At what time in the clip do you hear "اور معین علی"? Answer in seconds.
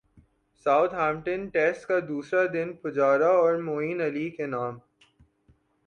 3.41-4.29